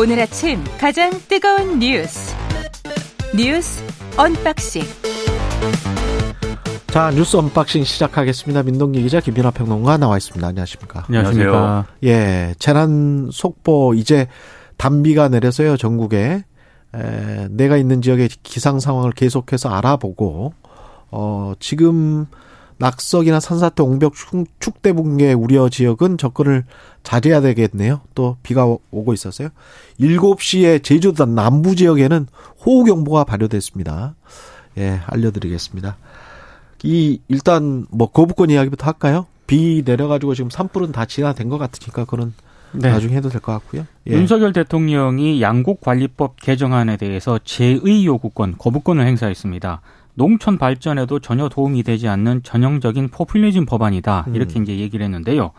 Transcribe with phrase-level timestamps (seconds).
[0.00, 2.32] 오늘 아침 가장 뜨거운 뉴스
[3.36, 3.82] 뉴스
[4.16, 4.82] unboxing
[6.86, 8.62] 자 뉴스 unboxing 시작하겠습니다.
[8.62, 10.46] 민동기 기자 김민하 평론가 나와 있습니다.
[10.46, 11.04] 안녕하십니까?
[11.08, 11.86] 안녕하십니까?
[12.04, 14.28] 예, 재난 속보 이제
[14.76, 16.44] 단비가 내려서요 전국에
[16.94, 20.54] 에, 내가 있는 지역의 기상 상황을 계속해서 알아보고
[21.10, 22.26] 어 지금
[22.78, 24.14] 낙석이나 산사태, 옹벽,
[24.60, 26.64] 축대 붕괴 우려 지역은 접근을
[27.02, 28.00] 자제해야 되겠네요.
[28.14, 29.48] 또 비가 오고 있어서요.
[30.00, 32.26] 7시에 제주도 남부 지역에는
[32.64, 34.14] 호우 경보가 발효됐습니다.
[34.78, 35.96] 예, 알려드리겠습니다.
[36.84, 39.26] 이 일단 뭐 거부권 이야기부터 할까요?
[39.48, 42.32] 비 내려가지고 지금 산불은 다 진화된 것 같으니까 그는
[42.72, 42.90] 네.
[42.90, 43.86] 나중에 해도 될 것 같고요.
[44.08, 44.12] 예.
[44.12, 49.80] 윤석열 대통령이 양곡관리법 개정안에 대해서 제의 요구권, 거부권을 행사했습니다.
[50.18, 54.26] 농촌 발전에도 전혀 도움이 되지 않는 전형적인 포퓰리즘 법안이다.
[54.34, 54.64] 이렇게 음.
[54.64, 55.52] 이제 얘기를 했는데요.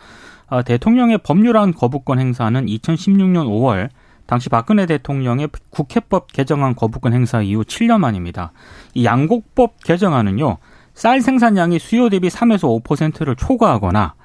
[0.48, 3.90] 아, 대통령의 법률안 거부권 행사는 2016년 5월
[4.26, 8.52] 당시 박근혜 대통령의 국회법 개정안 거부권 행사 이후 7년 만입니다.
[8.94, 10.58] 이 양곡법 개정안은요.
[10.94, 14.16] 쌀 생산량이 수요 대비 3에서 5%를 초과하거나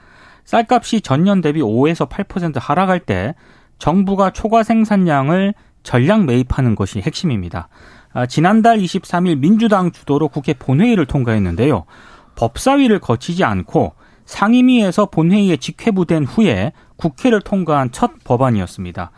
[0.45, 3.35] 쌀값이 전년 대비 5에서 8% 하락할 때
[3.79, 7.69] 정부가 초과 생산량을 전량 매입하는 것이 핵심입니다.
[8.15, 11.85] 아, 지난달 23일 민주당 주도로 국회 본회의를 통과했는데요.
[12.37, 13.93] 법사위를 거치지 않고
[14.25, 19.11] 상임위에서 본회의에 직회부된 후에 국회를 통과한 첫 법안이었습니다.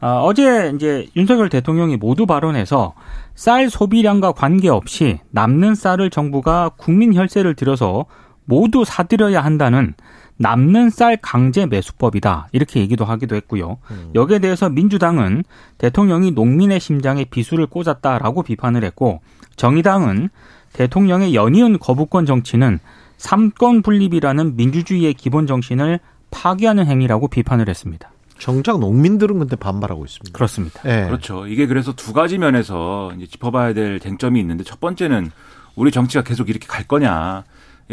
[0.00, 2.92] 아, 어제 이제 윤석열 대통령이 모두 발언해서
[3.34, 8.04] 쌀 소비량과 관계없이 남는 쌀을 정부가 국민 혈세를 들여서
[8.44, 9.94] 모두 사들여야 한다는
[10.42, 12.48] 남는 쌀 강제 매수법이다.
[12.52, 13.78] 이렇게 얘기도 하기도 했고요.
[13.90, 14.10] 음.
[14.14, 15.44] 여기에 대해서 민주당은
[15.78, 19.20] 대통령이 농민의 심장에 비수를 꽂았다라고 비판을 했고
[19.56, 20.30] 정의당은
[20.72, 22.80] 대통령의 연이은 거부권 정치는
[23.18, 26.00] 삼권 분립이라는 민주주의의 기본 정신을
[26.32, 28.10] 파괴하는 행위라고 비판을 했습니다.
[28.38, 30.36] 정작 농민들은 근데 반발하고 있습니다.
[30.36, 30.82] 그렇습니다.
[30.82, 31.06] 네.
[31.06, 31.46] 그렇죠.
[31.46, 35.30] 이게 그래서 두 가지 면에서 이제 짚어봐야 될 쟁점이 있는데 첫 번째는
[35.76, 37.44] 우리 정치가 계속 이렇게 갈 거냐.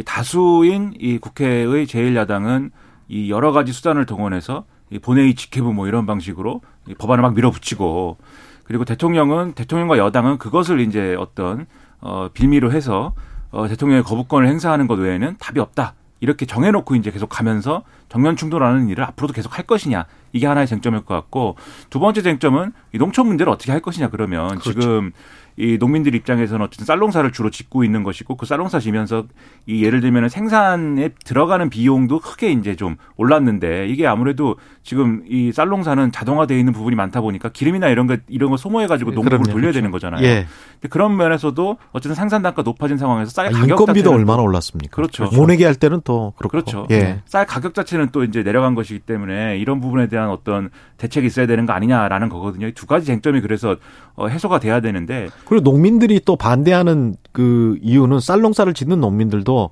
[0.06, 2.72] 다수인 이 국회의 제1야당은
[3.08, 8.18] 이 여러 가지 수단을 동원해서 이 본회의 직회부 뭐 이런 방식으로 이 법안을 막 밀어붙이고
[8.64, 11.66] 그리고 대통령은 대통령과 여당은 그것을 이제 어떤
[12.02, 13.14] 어 빌미로 해서
[13.52, 15.96] 어 대통령의 거부권을 행사하는 것 외에는 답이 없다.
[16.22, 21.02] 이렇게 정해놓고 이제 계속 가면서 정면 충돌하는 일을 앞으로도 계속 할 것이냐 이게 하나의 쟁점일
[21.02, 21.56] 것 같고
[21.90, 24.82] 두 번째 쟁점은 이 농촌 문제를 어떻게 할 것이냐 그러면 그렇죠.
[24.82, 25.12] 지금
[25.60, 29.26] 이 농민들 입장에서는 어쨌든 쌀농사를 주로 짓고 있는 것이고 그 쌀농사 지면서
[29.66, 36.14] 이 예를 들면 생산에 들어가는 비용도 크게 이제 좀 올랐는데 이게 아무래도 지금 이 쌀농사는
[36.14, 39.74] 자동화되어 있는 부분이 많다 보니까 기름이나 이런 거 이런 거 소모해 가지고 농업을 돌려야 그렇죠.
[39.74, 40.24] 되는 거잖아요.
[40.26, 40.48] 예.
[40.74, 44.96] 근데 그런 면에서도 어쨌든 생산 단가 높아진 상황에서 쌀 아, 가격 인건비도 얼마나 올랐습니까?
[44.96, 45.30] 그렇죠.
[45.34, 46.52] 모내기 할 때는 또 그렇고.
[46.52, 46.88] 그렇죠.
[46.90, 47.22] 예.
[47.26, 51.66] 쌀 가격 자체는 또 이제 내려간 것이기 때문에 이런 부분에 대한 어떤 대책이 있어야 되는
[51.66, 52.72] 거 아니냐라는 거거든요.
[52.72, 53.76] 두 가지 쟁점이 그래서
[54.16, 59.72] 어, 해소가 돼야 되는데 그리고 농민들이 또 반대하는 그 이유는 쌀농사를 짓는 농민들도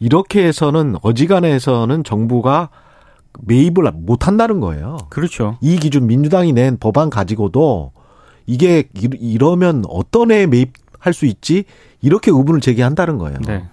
[0.00, 2.70] 이렇게 해서는 어지간해서는 정부가
[3.42, 4.96] 매입을 못 한다는 거예요.
[5.10, 5.58] 그렇죠.
[5.60, 7.92] 이 기준 민주당이 낸 법안 가지고도
[8.46, 11.64] 이게 이러면 어떤 애 매입할 수 있지?
[12.00, 13.36] 이렇게 의문을 제기한다는 거예요.
[13.46, 13.64] 네.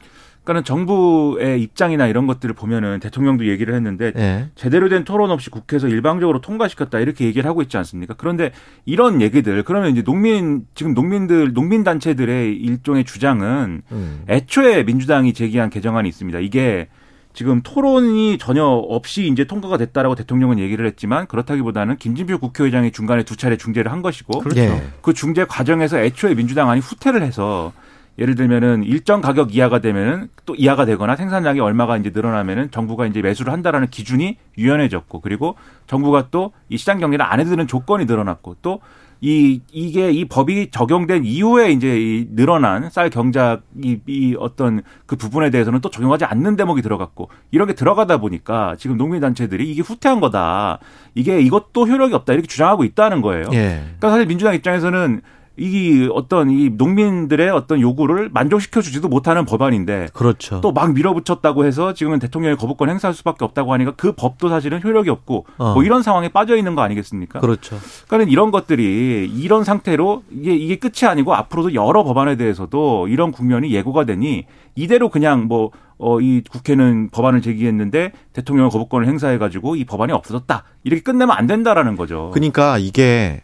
[0.45, 4.49] 그러니까는 정부의 입장이나 이런 것들을 보면은 대통령도 얘기를 했는데 네.
[4.55, 8.13] 제대로 된 토론 없이 국회에서 일방적으로 통과시켰다 이렇게 얘기를 하고 있지 않습니까?
[8.15, 8.51] 그런데
[8.85, 14.23] 이런 얘기들 그러면 이제 농민 지금 농민들 농민 단체들의 일종의 주장은 음.
[14.29, 16.39] 애초에 민주당이 제기한 개정안이 있습니다.
[16.39, 16.87] 이게
[17.33, 23.35] 지금 토론이 전혀 없이 이제 통과가 됐다라고 대통령은 얘기를 했지만 그렇다기보다는 김진표 국회의장이 중간에 두
[23.35, 24.61] 차례 중재를 한 것이고 그렇죠.
[24.61, 24.83] 예.
[25.01, 27.73] 그 중재 과정에서 애초에 민주당 안이 후퇴를 해서
[28.17, 33.21] 예를 들면은 일정 가격 이하가 되면은 또 이하가 되거나 생산량이 얼마가 이제 늘어나면은 정부가 이제
[33.21, 35.55] 매수를 한다라는 기준이 유연해졌고 그리고
[35.87, 38.79] 정부가 또 이 시장 경제를 안 해드는 조건이 늘어났고 또
[39.21, 45.15] 이 이게 이 법이 적용된 이후에 이제 이 늘어난 쌀 경작 이, 이 어떤 그
[45.15, 49.81] 부분에 대해서는 또 적용하지 않는 대목이 들어갔고 이런 게 들어가다 보니까 지금 농민 단체들이 이게
[49.81, 50.79] 후퇴한 거다
[51.15, 53.45] 이게 이것도 효력이 없다 이렇게 주장하고 있다는 거예요.
[53.53, 53.83] 예.
[53.85, 55.21] 그러니까 사실 민주당 입장에서는
[55.57, 60.61] 이 어떤 이 농민들의 어떤 요구를 만족시켜 주지도 못하는 법안인데 그렇죠.
[60.61, 65.09] 또 막 밀어붙였다고 해서 지금은 대통령의 거부권 행사할 수밖에 없다고 하니까 그 법도 사실은 효력이
[65.09, 65.73] 없고 어.
[65.73, 67.39] 뭐 이런 상황에 빠져 있는 거 아니겠습니까?
[67.39, 67.77] 그렇죠.
[68.07, 73.71] 그러니까 이런 것들이 이런 상태로 이게 이게 끝이 아니고 앞으로도 여러 법안에 대해서도 이런 국면이
[73.71, 80.11] 예고가 되니 이대로 그냥 뭐 어, 이 국회는 법안을 제기했는데 대통령 거부권을 행사해가지고 이 법안이
[80.11, 80.63] 없어졌다.
[80.83, 82.31] 이렇게 끝내면 안 된다라는 거죠.
[82.33, 83.41] 그러니까 이게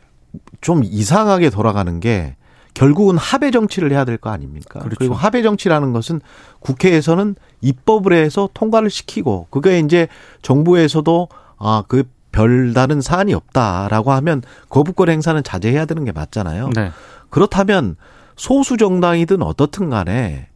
[0.61, 2.35] 좀 이상하게 돌아가는 게
[2.73, 4.79] 결국은 합의 정치를 해야 될 거 아닙니까?
[4.79, 4.95] 그렇죠.
[4.97, 6.21] 그리고 합의 정치라는 것은
[6.61, 10.07] 국회에서는 입법을 해서 통과를 시키고 그게 이제
[10.41, 16.69] 정부에서도 아 그 별다른 사안이 없다라고 하면 거부권 행사는 자제해야 되는 게 맞잖아요.
[16.73, 16.91] 네.
[17.29, 17.97] 그렇다면
[18.37, 20.47] 소수 정당이든 어떻든 간에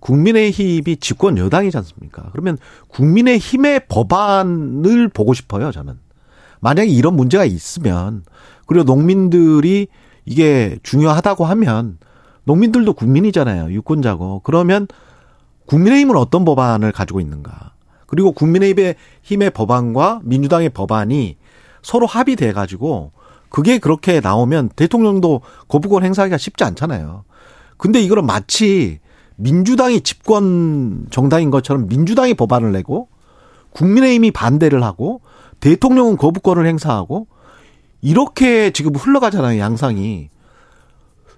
[0.00, 2.28] 국민의힘이 집권 여당이지 않습니까?
[2.30, 2.58] 그러면
[2.88, 5.98] 국민의힘의 법안을 보고 싶어요, 저는.
[6.60, 8.22] 만약에 이런 문제가 있으면
[8.66, 9.88] 그리고 농민들이
[10.24, 11.98] 이게 중요하다고 하면
[12.44, 13.72] 농민들도 국민이잖아요.
[13.72, 14.40] 유권자고.
[14.44, 14.86] 그러면
[15.66, 17.72] 국민의힘은 어떤 법안을 가지고 있는가?
[18.06, 21.36] 그리고 국민의힘의 힘의 법안과 민주당의 법안이
[21.82, 23.12] 서로 합의돼 가지고
[23.48, 27.24] 그게 그렇게 나오면 대통령도 거부권 행사하기가 쉽지 않잖아요.
[27.76, 29.00] 근데 이거는 마치
[29.36, 33.08] 민주당이 집권 정당인 것처럼 민주당이 법안을 내고
[33.70, 35.20] 국민의힘이 반대를 하고
[35.60, 37.26] 대통령은 거부권을 행사하고
[38.06, 40.30] 이렇게 지금 흘러가잖아요, 양상이.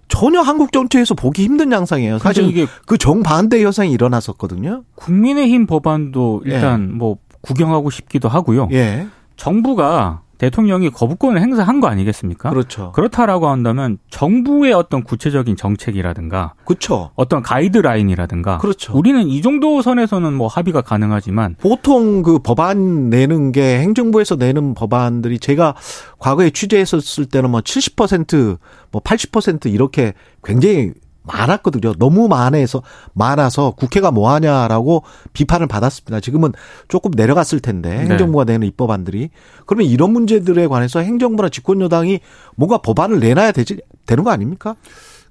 [0.09, 2.19] 전혀 한국 정치에서 보기 힘든 양상이에요.
[2.19, 4.85] 사실 이게 그 정반대 현상이 일어났었거든요.
[4.95, 6.95] 국민의힘 법안도 일단 예.
[6.95, 8.69] 뭐 구경하고 싶기도 하고요.
[8.73, 9.07] 예.
[9.37, 12.51] 정부가 대통령이 거부권을 행사한 거 아니겠습니까?
[12.51, 12.93] 그렇죠.
[12.93, 17.11] 그렇다라고 한다면 정부의 어떤 구체적인 정책이라든가 그렇죠.
[17.17, 18.97] 어떤 가이드라인이라든가 그렇죠.
[18.97, 25.41] 우리는 이 정도 선에서는 뭐 합의가 가능하지만 보통 그 법안 내는 게 행정부에서 내는 법안들이
[25.41, 25.75] 제가
[26.19, 30.15] 과거에 취재했었을 때는 뭐 70%뭐 80% 이렇게
[30.45, 30.93] 굉장히
[31.29, 31.95] 많았거든요.
[31.95, 32.83] 너무 많아서
[33.13, 36.21] 많아서 국회가 뭐 하냐라고 비판을 받았습니다.
[36.21, 36.53] 지금은
[36.89, 37.99] 조금 내려갔을 텐데 네.
[38.01, 39.31] 행정부가 내는 입법안들이
[39.67, 42.21] 그러면 이런 문제들에 관해서 행정부나 집권 여당이
[42.57, 44.75] 뭔가 법안을 내놔야 되지 되는 거 아닙니까?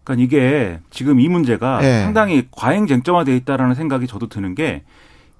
[0.03, 2.01] 그러니까 이게 지금 이 문제가 네.
[2.03, 4.83] 상당히 과잉 쟁점화돼 있다라는 생각이 저도 드는 게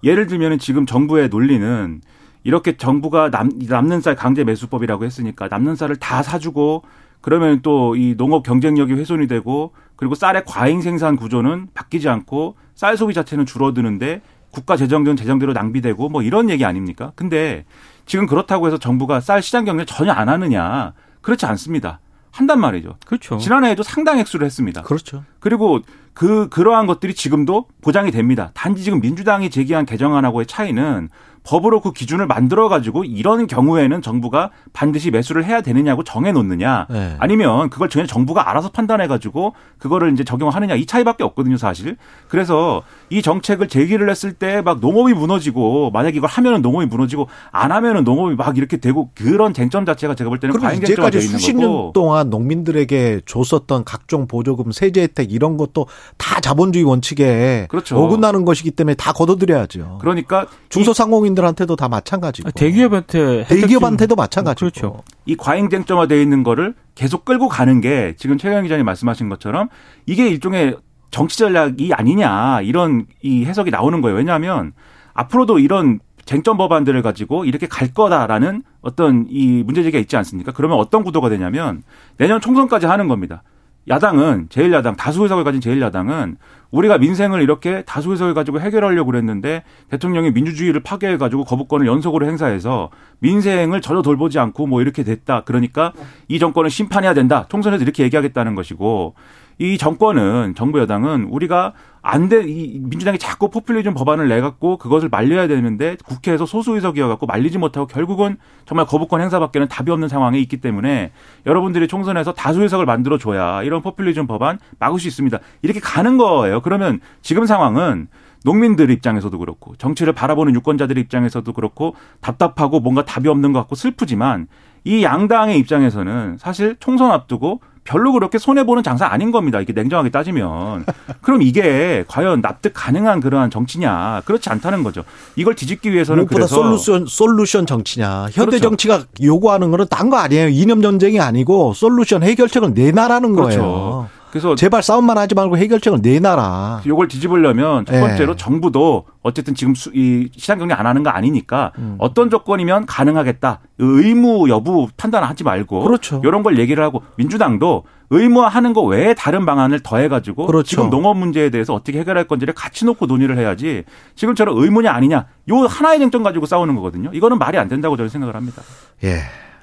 [0.03, 2.01] 예를 들면은 지금 정부의 논리는
[2.44, 6.83] 이렇게 정부가 남, 남는 쌀 강제 매수법이라고 했으니까 남는 쌀을 다 사주고
[7.22, 12.96] 그러면 또 이 농업 경쟁력이 훼손이 되고 그리고 쌀의 과잉 생산 구조는 바뀌지 않고 쌀
[12.98, 14.22] 소비 자체는 줄어드는데
[14.52, 17.12] 국가 재정은 재정대로 낭비되고 뭐 이런 얘기 아닙니까?
[17.16, 17.66] 근데
[18.06, 20.94] 지금 그렇다고 해서 정부가 쌀 시장 경쟁 전혀 안 하느냐?
[21.22, 22.00] 그렇지 않습니다.
[22.31, 22.98] 한단 말이죠.
[23.06, 23.38] 그렇죠.
[23.38, 24.84] 지난해에도 상당 액수를 했습니다.
[24.84, 25.24] 그렇죠.
[25.40, 25.80] 그리고
[26.18, 28.50] 그 그러한 것들이 지금도 보장이 됩니다.
[28.56, 31.10] 단지 지금 민주당이 제기한 개정안하고의 차이는
[31.44, 37.16] 법으로 그 기준을 만들어 가지고 이런 경우에는 정부가 반드시 매수를 해야 되느냐고 정해 놓느냐 네.
[37.19, 41.96] 아니면 그걸 전혀 정부가 알아서 판단해 가지고 그거를 이제 적용하느냐 이 차이밖에 없거든요 사실
[42.28, 47.72] 그래서 이 정책을 제기를 했을 때 막 농업이 무너지고 만약 이걸 하면은 농업이 무너지고 안
[47.72, 51.31] 하면은 농업이 막 이렇게 되고 그런 쟁점 자체가 제가 볼 때는 과잉 쟁점화 돼 있는
[51.31, 55.86] 수십 년 동안 농민들에게 줬었던 각종 보조금 세제 혜택 이런 것도
[56.18, 57.98] 다 자본주의 원칙에 그렇죠.
[57.98, 60.00] 어긋나는 것이기 때문에 다 걷어들여야죠.
[60.01, 62.51] 그러니까 중소상공인 국민들한테도 다 마찬가지고.
[62.51, 64.71] 대기업한테 대기업한테도 마찬가지고.
[64.71, 65.04] 그렇죠.
[65.25, 69.69] 이 과잉 쟁점화되어 있는 거를 계속 끌고 가는 게 지금 최경 기자님 말씀하신 것처럼
[70.06, 70.77] 이게 일종의
[71.12, 74.18] 정치 전략이 아니냐 이런 이 해석이 나오는 거예요.
[74.18, 74.74] 왜냐하면
[75.13, 80.51] 앞으로도 이런 쟁점 법안들을 가지고 이렇게 갈 거다라는 어떤 이 문제제기가 있지 않습니까?
[80.51, 81.83] 그러면 어떤 구도가 되냐면
[82.18, 83.44] 내년 총선까지 하는 겁니다.
[83.89, 86.36] 야당은 제1야당 다수 의석을 가진 제1야당은
[86.72, 92.89] 우리가 민생을 이렇게 다수 의석을 가지고 해결하려고 그랬는데 대통령이 민주주의를 파괴해 가지고 거부권을 연속으로 행사해서
[93.19, 95.44] 민생을 전혀 돌보지 않고 뭐 이렇게 됐다.
[95.45, 95.94] 그러니까
[96.28, 97.45] 이 정권을 심판해야 된다.
[97.48, 99.16] 총선에서 이렇게 얘기하겠다는 것이고
[99.59, 105.09] 이 정권은 정부 여당은 우리가 안 돼, 이 민주당이 자꾸 포퓰리즘 법안을 내 갖고 그것을
[105.09, 110.39] 말려야 되는데 국회에서 소수 의석이어 갖고 말리지 못하고 결국은 정말 거부권 행사밖에는 답이 없는 상황에
[110.39, 111.12] 있기 때문에
[111.46, 115.39] 여러분들이 총선에서 다수 의석을 만들어 줘야 이런 포퓰리즘 법안 막을 수 있습니다.
[115.63, 116.62] 이렇게 가는 거예요.
[116.62, 118.08] 그러면 지금 상황은
[118.46, 124.48] 농민들 입장에서도 그렇고 정치를 바라보는 유권자들 입장에서도 그렇고 답답하고 뭔가 답이 없는 것 같고 슬프지만
[124.86, 129.62] 이 양당의 입장에서는 사실 총선 앞두고 별로 그렇게 손해보는 장사 아닌 겁니다.
[129.62, 130.86] 이게 냉정하게 따지면.
[131.22, 134.24] 그럼 이게 과연 납득 가능한 그러한 정치냐.
[134.25, 135.03] 그렇지 않다는 거죠.
[135.38, 138.24] 이걸 뒤집기 위해서는 그래서 솔루션, 솔루션 정치냐.
[138.34, 138.60] 현대 그렇죠.
[138.60, 140.50] 정치가 요구하는 거는 딴 거 아니에요.
[140.50, 143.60] 이념 전쟁이 아니고 솔루션 해결책을 내놔라는 그렇죠.
[143.60, 144.10] 거예요.
[144.10, 146.84] 그 래서 제발 싸움만 하지 말고 해결책을 내놔라.
[146.86, 148.38] 이걸 뒤집으려면 첫 번째로 네.
[148.38, 151.96] 정부도 어쨌든 지금 수, 이 시장 경제 안 하는 거 아니니까 음.
[151.98, 153.60] 어떤 조건이면 가능하겠다.
[153.79, 156.22] 의무 여부 판단하지 말고 그렇죠.
[156.24, 160.67] 이런 걸 얘기를 하고 민주당도 의무화하는 거 외에 다른 방안을 더해가지고 그렇죠.
[160.67, 163.84] 지금 농업 문제에 대해서 어떻게 해결할 건지를 같이 놓고 논의를 해야지
[164.15, 167.10] 지금처럼 의무냐 아니냐 요 하나의 쟁점 가지고 싸우는 거거든요.
[167.12, 168.62] 이거는 말이 안 된다고 저는 생각을 합니다.
[169.03, 169.17] 예.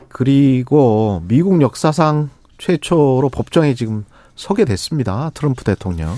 [0.09, 2.29] 그리고 미국 역사상
[2.59, 4.05] 최초로 법정에 지금
[4.35, 5.31] 서게 됐습니다.
[5.35, 6.15] 트럼프 대통령.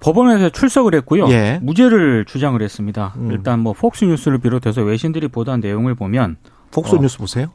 [0.00, 1.28] 법원에서 출석을 했고요.
[1.30, 1.58] 예.
[1.62, 3.14] 무죄를 주장을 했습니다.
[3.16, 3.30] 음.
[3.30, 6.36] 일단 뭐 폭스뉴스를 비롯해서 외신들이 보도한 내용을 보면
[6.70, 7.52] 폭스뉴스 어, 보세요.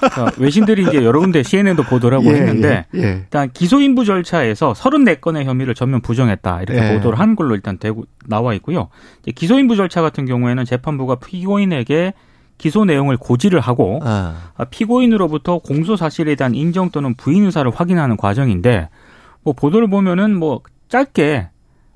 [0.00, 3.08] 그러니까 외신들이 이제 여러 군데 CNN도 보도를 하고 예, 했는데 예, 예.
[3.22, 6.94] 일단 기소 인부 절차에서 34건의 혐의를 전면 부정했다 이렇게 예.
[6.94, 8.88] 보도를 한 걸로 일단 되고 나와 있고요.
[9.34, 12.14] 기소 인부 절차 같은 경우에는 재판부가 피고인에게
[12.62, 14.36] 기소 내용을 고지를 하고 아.
[14.70, 18.88] 피고인으로부터 공소 사실에 대한 인정 또는 부인 의사를 확인하는 과정인데
[19.42, 21.48] 뭐 보도를 보면은 뭐 짧게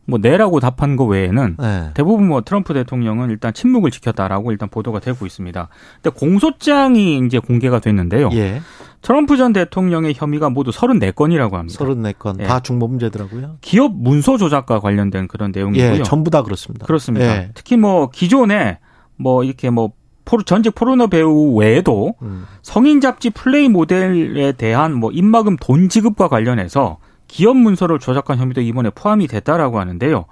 [0.07, 1.91] 뭐 네라고 답한 거 외에는 네.
[1.95, 5.69] 대부분 뭐 트럼프 대통령은 일단 침묵을 지켰다라고 일단 보도가 되고 있습니다.
[6.03, 8.31] 근데 공소장이 이제 공개가 됐는데요.
[8.33, 8.61] 예.
[9.03, 11.79] 트럼프 전 대통령의 혐의가 모두 34건이라고 합니다.
[11.79, 12.41] 34건.
[12.41, 12.45] 예.
[12.45, 13.59] 다 중범죄더라고요.
[13.61, 15.99] 기업 문서 조작과 관련된 그런 내용이고요.
[15.99, 16.87] 예, 전부 다 그렇습니다.
[16.87, 17.27] 그렇습니다.
[17.27, 17.51] 예.
[17.55, 18.81] 특히 뭐 기존에
[19.17, 19.93] 뭐 이렇게 뭐
[20.27, 22.45] 포르, 전직 포르노 배우 외에도 음.
[22.61, 28.91] 성인 잡지 플레이 모델에 대한 뭐 입막음 돈 지급과 관련해서 기업 문서를 조작한 혐의도 이번에
[28.91, 30.27] 포함이 됐다라고 하는데요.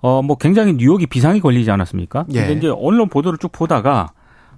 [0.00, 2.26] 어, 뭐 굉장히 뉴욕이 비상이 걸리지 않았습니까?
[2.32, 2.40] 예.
[2.40, 4.10] 근데 이제 언론 보도를 쭉 보다가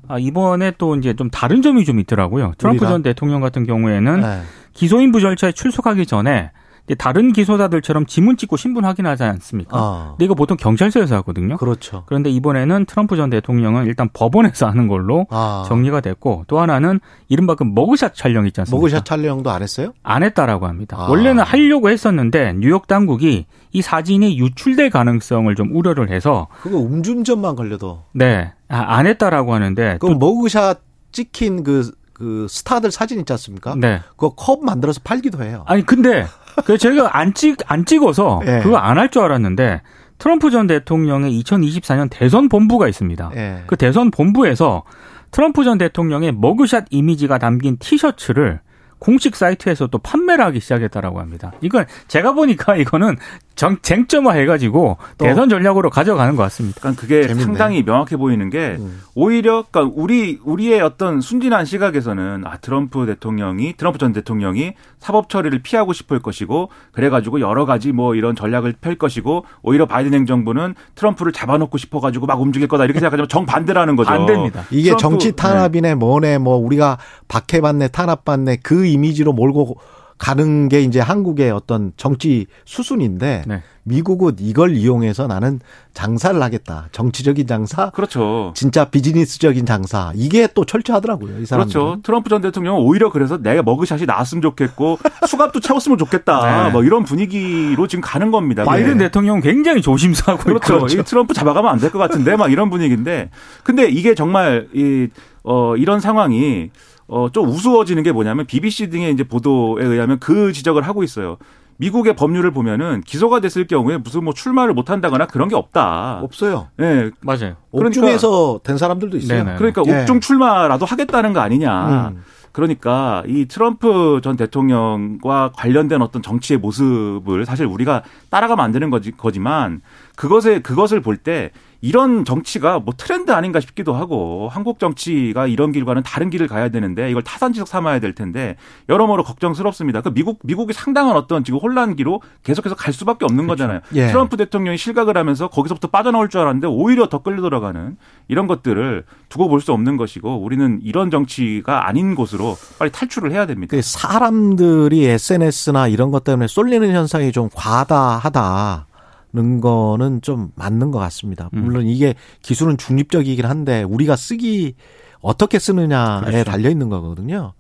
[0.07, 2.55] 아, 이번에 또 이제 좀 다른 점이 좀 있더라고요.
[2.57, 2.89] 트럼프 우리가?
[2.89, 4.41] 전 대통령 같은 경우에는 네.
[4.73, 6.51] 기소인부 절차에 출석하기 전에
[6.95, 9.77] 다른 기소자들처럼 지문 찍고 신분 확인하지 않습니까?
[9.79, 10.07] 아.
[10.11, 11.57] 근데 이거 보통 경찰서에서 하거든요.
[11.57, 12.05] 그렇죠.
[12.07, 15.65] 그런데 이번에는 트럼프 전 대통령은 일단 법원에서 하는 걸로 아.
[15.69, 18.77] 정리가 됐고 또 하나는 이른바 그 머그샷 촬영 있지 않습니까?
[18.77, 19.93] 머그샷 촬영도 안 했어요?
[20.03, 20.97] 안 했다라고 합니다.
[20.99, 21.09] 아.
[21.09, 28.05] 원래는 하려고 했었는데 뉴욕 당국이 이 사진이 유출될 가능성을 좀 우려를 해서 그거 음주운전만 걸려도
[28.13, 28.53] 네.
[28.69, 30.81] 아, 안 했다라고 하는데 그 머그샷
[31.13, 33.75] 찍힌 그, 그 스타들 사진 있지 않습니까?
[33.77, 34.01] 네.
[34.11, 35.65] 그거 컵 만들어서 팔기도 해요.
[35.67, 36.27] 아니, 근데
[36.65, 38.61] 그 제가 안 찍, 안 찍어서 예.
[38.65, 39.83] 그거 안 할 줄 알았는데
[40.19, 43.31] 트럼프 전 대통령의 2024년 대선 본부가 있습니다.
[43.37, 43.63] 예.
[43.67, 44.83] 그 대선 본부에서
[45.31, 48.61] 트럼프 전 대통령의 머그샷 이미지가 담긴 티셔츠를
[48.99, 51.53] 공식 사이트에서 또 판매를 하기 시작했다라고 합니다.
[51.61, 53.17] 이건 제가 보니까 이거는
[53.59, 56.79] 정, 쟁점화 해가지고 대선 전략으로 가져가는 것 같습니다.
[56.79, 57.43] 그러니까 그게 재밌네.
[57.43, 59.01] 상당히 명확해 보이는 게 음.
[59.17, 65.59] 오히려 그러니까 우리 우리의 어떤 순진한 시각에서는 아 트럼프 대통령이 트럼프 전 대통령이 사법 처리를
[65.59, 71.33] 피하고 싶을 것이고 그래가지고 여러 가지 뭐 이런 전략을 펼 것이고 오히려 바이든 행정부는 트럼프를
[71.33, 74.11] 잡아놓고 싶어가지고 막 움직일 거다 이렇게 생각하지만 정 반대라는 거죠.
[74.11, 74.63] 안 됩니다.
[74.71, 79.79] 이게 트럼프, 정치 탄압이네 뭐네 뭐 우리가 박해받네 탄압받네 그 이미지로 몰고
[80.19, 83.63] 가는 게 이제 한국의 어떤 정치 수순인데 네.
[83.85, 85.61] 미국은 이걸 이용해서 나는
[85.95, 86.89] 장사를 하겠다.
[86.93, 87.89] 정치적인 장사.
[87.91, 88.53] 그렇죠.
[88.55, 90.13] 진짜 비즈니스적인 장사.
[90.15, 91.41] 이게 또 철저하더라고요.
[91.41, 91.67] 이 사람.
[91.69, 91.99] 그렇죠.
[92.03, 96.65] 트럼프 전 대통령은 오히려 그래서 내가 머그샷이 나왔으면 좋겠고 수갑도 채웠으면 좋겠다.
[96.65, 96.71] 네.
[96.71, 98.65] 뭐 이런 분위기로 지금 가는 겁니다.
[98.65, 99.05] 바이든 네.
[99.05, 100.79] 대통령 굉장히 조심스하고 그렇죠.
[100.79, 101.03] 그렇죠.
[101.05, 103.31] 트럼프 잡아가면 안 될 것 같은데 막 이런 분위기인데
[103.63, 105.09] 근데 이게 정말 이
[105.45, 106.71] 어, 이런 상황이
[107.09, 111.39] 어, 좀 우스워지는 게 뭐냐면 BBC 등의 이제 보도에 의하면 그 지적을 하고 있어요.
[111.79, 116.21] 미국의 법률을 보면은 기소가 됐을 경우에 무슨 뭐 출마를 못 한다거나 그런 게 없다.
[116.23, 116.69] 없어요.
[116.81, 116.83] 예.
[116.83, 117.11] 네.
[117.21, 117.55] 맞아요.
[117.71, 119.45] 옥중에서 그러니까, 된 사람들도 있어요.
[119.45, 119.57] 네네.
[119.59, 120.01] 그러니까 네.
[120.01, 122.09] 옥중 출마라도 하겠다는 거 아니냐.
[122.11, 122.25] 음.
[122.51, 129.13] 그러니까 이 트럼프 전 대통령과 관련된 어떤 정치의 모습을 사실 우리가 따라가면 안 되는 거지,
[129.13, 129.81] 거지만
[130.19, 136.03] 그것에 그것을 볼 때 이런 정치가 뭐 트렌드 아닌가 싶기도 하고 한국 정치가 이런 길과는
[136.03, 138.57] 다른 길을 가야 되는데 이걸 타산지석 삼아야 될 텐데
[138.89, 140.01] 여러모로 걱정스럽습니다.
[140.01, 143.63] 그 미국 미국이 상당한 어떤 지금 혼란기로 계속해서 갈 수밖에 없는 그렇죠.
[143.63, 143.81] 거잖아요.
[143.95, 144.09] 예.
[144.09, 147.97] 트럼프 대통령이 실각을 하면서 거기서부터 빠져나올 줄 알았는데 오히려 더 끌려 들어가는
[148.27, 153.47] 이런 것들을 두고 볼 수 없는 것이고 우리는 이런 정치가 아닌 곳으로 빨리 탈출을 해야
[153.47, 153.77] 됩니다.
[153.77, 158.88] 그 사람들이 SNS나 이런 것 때문에 쏠리는 현상이 좀 과다하다.
[159.33, 161.51] 는 거는 좀 맞는 것 같습니다.
[161.53, 161.65] 음.
[161.65, 164.75] 물론 이게 기술은 중립적이긴 한데 우리가 쓰기
[165.21, 166.45] 어떻게 쓰느냐에 그렇죠.
[166.45, 167.53] 달려 있는 거거든요.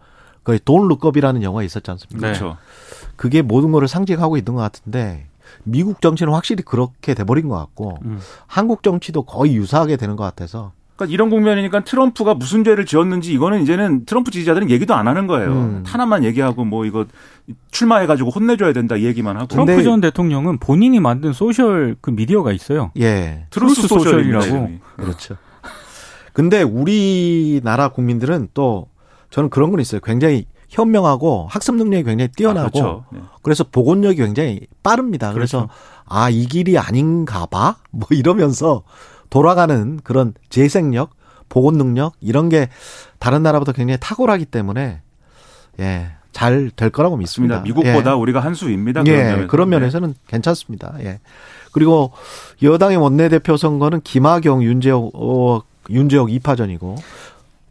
[0.44, 2.26] 그돈 룩업이라는 영화 있었지 않습니까?
[2.26, 2.38] 네.
[2.38, 2.56] 그렇죠.
[3.16, 5.26] 그게 모든 거를 상징하고 있는 것 같은데
[5.64, 8.18] 미국 정치는 확실히 그렇게 돼버린 것 같고 음.
[8.46, 13.62] 한국 정치도 거의 유사하게 되는 것 같아서 그러니까 이런 국면이니까 트럼프가 무슨 죄를 지었는지 이거는
[13.62, 15.52] 이제는 트럼프 지지자들은 얘기도 안 하는 거예요.
[15.52, 15.83] 음.
[15.87, 17.07] 탄압만 얘기하고 뭐 이거
[17.71, 19.47] 출마해가지고 혼내줘야 된다 이 얘기만 하고.
[19.47, 22.90] 트럼프 전 대통령은 본인이 만든 소셜 그 미디어가 있어요.
[22.99, 23.47] 예.
[23.50, 24.71] Truth, Truth Social이라고.
[24.99, 25.37] 그렇죠.
[26.33, 28.88] 근데 우리나라 국민들은 또
[29.31, 30.00] 저는 그런 건 있어요.
[30.00, 33.05] 굉장히 현명하고 학습 능력이 굉장히 뛰어나고 아, 그렇죠.
[33.12, 33.21] 네.
[33.43, 35.33] 그래서 복원력이 굉장히 빠릅니다.
[35.33, 35.75] 그래서 그렇죠.
[36.07, 37.76] 아이 길이 아닌가 봐?
[37.93, 38.83] 뭐 이러면서
[39.30, 41.11] 돌아가는 그런 재생력,
[41.49, 42.68] 보건 능력 이런 게
[43.18, 45.00] 다른 나라보다 굉장히 탁월하기 때문에
[45.80, 46.11] 예.
[46.32, 47.61] 잘 될 거라고 믿습니다.
[47.61, 48.14] 미국보다 예.
[48.14, 49.02] 우리가 한 수입니다.
[49.02, 49.25] 그런, 예.
[49.25, 49.47] 면에서.
[49.49, 50.14] 그런 면에서는 네.
[50.28, 50.94] 괜찮습니다.
[51.00, 51.20] 예.
[51.73, 52.12] 그리고
[52.62, 56.97] 여당의 원내대표 선거는 김하경, 윤재옥, 어, 윤재옥 2파전이고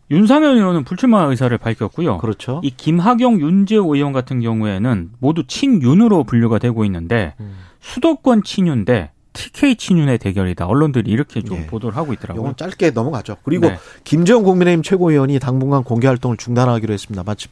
[0.09, 2.17] 윤상현 의원은 불출마 의사를 밝혔고요.
[2.19, 2.61] 그렇죠.
[2.63, 7.57] 이 김하경, 윤재옥 의원 같은 경우에는 모두 친윤으로 분류가 되고 있는데 음.
[7.81, 10.65] 수도권 친윤대 TK 친윤의 대결이다.
[10.65, 11.67] 언론들이 이렇게 좀 네.
[11.67, 12.41] 보도를 하고 있더라고요.
[12.41, 13.37] 이건 짧게 넘어가죠.
[13.43, 13.77] 그리고 네.
[14.03, 17.23] 김재원 국민의힘 최고위원이 당분간 공개 활동을 중단하기로 했습니다.
[17.23, 17.47] 마치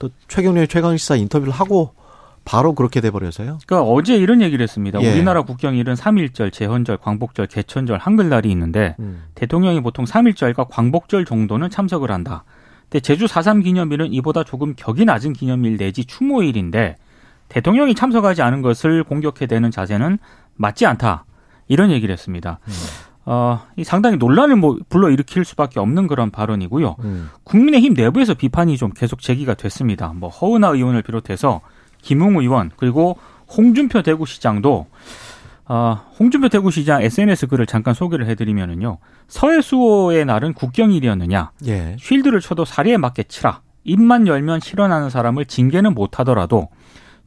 [0.00, 1.94] 또 최경련 최강시사 인터뷰를 하고
[2.44, 3.58] 바로 그렇게 돼버려서요.
[3.66, 5.00] 그러니까 어제 이런 얘기를 했습니다.
[5.00, 5.12] 예.
[5.12, 9.22] 우리나라 국경일은 3일절, 제헌절, 광복절, 개천절, 한글날이 있는데 음.
[9.36, 12.42] 대통령이 보통 3일절과 광복절 정도는 참석을 한다.
[12.82, 16.96] 근데 제주 4.3 기념일은 이보다 조금 격이 낮은 기념일 내지 추모일인데
[17.48, 20.18] 대통령이 참석하지 않은 것을 공격해대는 자세는
[20.56, 21.24] 맞지 않다.
[21.68, 22.58] 이런 얘기를 했습니다.
[22.66, 22.72] 음.
[23.24, 26.96] 어, 이 상당히 논란을 뭐 불러일으킬 수밖에 없는 그런 발언이고요.
[27.00, 27.30] 음.
[27.44, 30.12] 국민의힘 내부에서 비판이 좀 계속 제기가 됐습니다.
[30.14, 31.60] 뭐 허은하 의원을 비롯해서
[32.02, 33.16] 김웅 의원 그리고
[33.56, 34.86] 홍준표 대구시장도
[35.66, 38.98] 어, 홍준표 대구시장 SNS 글을 잠깐 소개를 해드리면은요.
[39.28, 41.52] 서해수호의 날은 국경일이었느냐.
[41.66, 41.96] 예.
[41.98, 43.60] 쉴드를 쳐도 사리에 맞게 치라.
[43.84, 46.68] 입만 열면 실현하는 사람을 징계는 못하더라도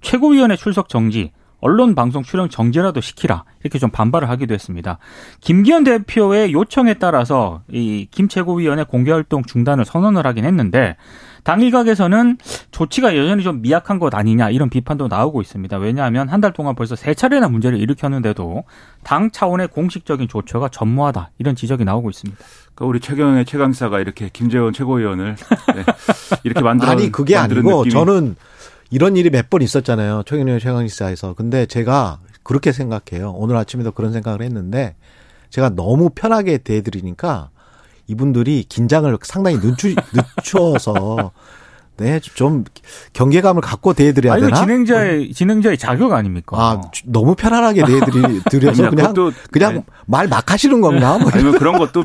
[0.01, 1.31] 최고위원회 출석 정지,
[1.65, 4.99] 언론 방송 출연 정지라도 시키라 이렇게 좀 반발을 하기도 했습니다.
[5.41, 10.95] 김기현 대표의 요청에 따라서 이 김 최고위원회 공개 활동 중단을 선언을 하긴 했는데
[11.43, 12.37] 당 일각에서는
[12.71, 15.77] 조치가 여전히 좀 미약한 것 아니냐 이런 비판도 나오고 있습니다.
[15.77, 18.63] 왜냐하면 한 달 동안 벌써 세 차례나 문제를 일으켰는데도
[19.03, 22.39] 당 차원의 공식적인 조처가 전무하다 이런 지적이 나오고 있습니다.
[22.75, 25.35] 그러니까 우리 최경의 최강사가 이렇게 김재원 최고위원을
[25.75, 25.83] 네,
[26.43, 27.89] 이렇게 만들어 아니 그게 아니고 느낌이.
[27.91, 28.35] 저는
[28.91, 30.23] 이런 일이 몇 번 있었잖아요.
[30.25, 31.33] 최근에 최강시사에서.
[31.33, 33.31] 근데 제가 그렇게 생각해요.
[33.31, 34.95] 오늘 아침에도 그런 생각을 했는데
[35.49, 37.49] 제가 너무 편하게 대해드리니까
[38.07, 41.31] 이분들이 긴장을 상당히 늦추, 늦춰서
[41.97, 42.65] 네, 좀
[43.13, 44.55] 경계감을 갖고 대해드려야 아니, 되나?
[44.55, 46.57] 진행자의 진행자의 자격 아닙니까?
[46.59, 49.13] 아, 너무 편안하게 대해드리 드려서 그냥
[49.51, 51.17] 그냥 아니, 말 막 하시는 건가?
[51.17, 52.03] 뭐 아니면 그런 것도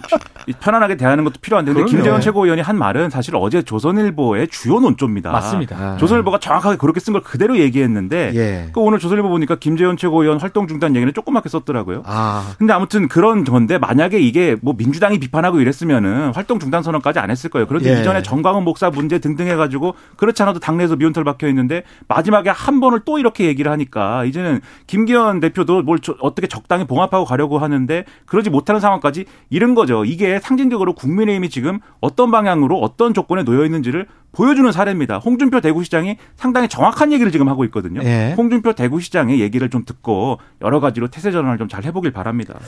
[0.61, 5.31] 편안하게 대하는 것도 필요한데 근데 김재원 최고위원이 한 말은 사실 어제 조선일보의 주요 논조입니다.
[5.33, 5.77] 맞습니다.
[5.77, 5.97] 아.
[5.97, 8.71] 조선일보가 정확하게 그렇게 쓴 걸 그대로 얘기했는데 예.
[8.73, 12.03] 그 오늘 조선일보 보니까 김재원 최고위원 활동 중단 얘기는 조그맣게 썼더라고요.
[12.07, 12.53] 아.
[12.59, 17.51] 근데 아무튼 그런 건데 만약에 이게 뭐 민주당이 비판하고 이랬으면은 활동 중단 선언까지 안 했을
[17.51, 17.67] 거예요.
[17.67, 18.01] 그런데 예.
[18.01, 22.79] 이전에 정광훈 목사 문제 등등 해가지고 가지고 그렇지 않아도 당내에서 미온털 박혀 있는데 마지막에 한
[22.79, 28.51] 번을 또 이렇게 얘기를 하니까 이제는 김기현 대표도 뭘 어떻게 적당히 봉합하고 가려고 하는데 그러지
[28.51, 30.05] 못하는 상황까지 이런 거죠.
[30.05, 35.19] 이게 상징적으로 국민의힘이 지금 어떤 방향으로 어떤 조건에 놓여 있는지를 보여주는 사례입니다.
[35.19, 38.01] 홍준표 대구시장이 상당히 정확한 얘기를 지금 하고 있거든요.
[38.05, 38.35] 예.
[38.37, 42.59] 홍준표 대구시장의 얘기를 좀 듣고 여러 가지로 태세 전환을 좀 잘 해보길 바랍니다.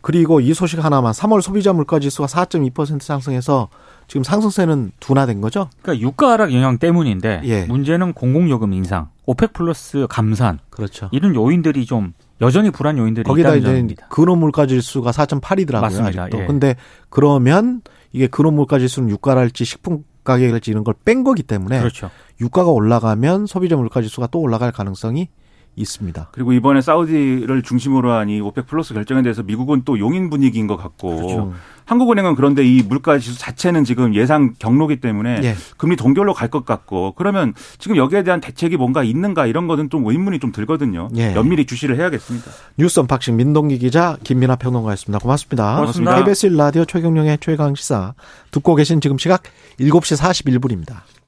[0.00, 3.68] 그리고 이 소식 하나만 3월 소비자 물가지수가 4.2% 상승해서
[4.06, 5.68] 지금 상승세는 둔화된 거죠?
[5.82, 7.64] 그러니까 유가 하락 영향 때문인데 예.
[7.64, 11.08] 문제는 공공요금 인상, 오펙 플러스 감산, 그렇죠.
[11.12, 14.06] 이런 요인들이 좀 여전히 불안 요인들이 거기다 이제 점입니다.
[14.10, 15.80] 근원 물가 지수가 4.8이더라고요.
[15.80, 16.22] 맞습니다.
[16.24, 16.42] 아직도.
[16.42, 16.46] 예.
[16.46, 16.76] 근데
[17.08, 17.82] 그러면
[18.12, 22.10] 이게 근원 물가 지수는 유가랄지 식품 가격이랄지 이런 걸 뺀 거기 때문에 그렇죠.
[22.40, 25.28] 유가가 올라가면 소비자 물가 지수가 또 올라갈 가능성이
[25.76, 26.28] 있습니다.
[26.32, 30.76] 그리고 이번에 사우디를 중심으로 한 이 OPEC Plus 결정에 대해서 미국은 또 용인 분위기인 것
[30.76, 31.52] 같고 그렇죠.
[31.84, 35.56] 한국은행은 그런데 이 물가 지수 자체는 지금 예상 경로기 때문에 예.
[35.76, 40.06] 금리 동결로 갈 것 같고 그러면 지금 여기에 대한 대책이 뭔가 있는가 이런 거는 좀
[40.06, 41.08] 의문이 좀 들거든요.
[41.16, 41.32] 예.
[41.32, 42.50] 면밀히 주시를 해야겠습니다.
[42.78, 45.18] 뉴스 unboxing 민동기 기자 김민하 평론가였습니다.
[45.18, 45.76] 고맙습니다.
[45.76, 46.16] 고맙습니다.
[46.18, 48.14] KBS 라디오 최경영의 최강 시사
[48.52, 49.42] 듣고 계신 지금 시각
[49.80, 51.00] 7시 41분입니다.